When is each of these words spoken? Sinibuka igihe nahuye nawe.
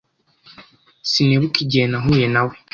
Sinibuka 1.09 1.57
igihe 1.65 1.85
nahuye 1.91 2.25
nawe. 2.33 2.55